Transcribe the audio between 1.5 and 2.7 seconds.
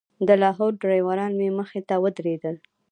مخې ته ودرېدل.